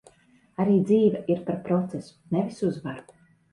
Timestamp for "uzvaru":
2.73-3.19